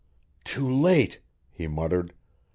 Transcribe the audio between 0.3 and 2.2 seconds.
"Too late!" he muttered.